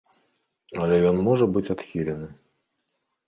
[0.85, 2.27] Але ён можа быць адхілены.